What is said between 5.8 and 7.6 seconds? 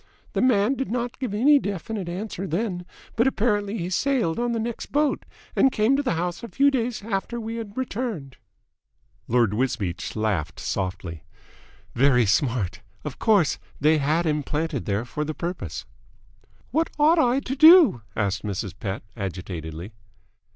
to the house a few days after we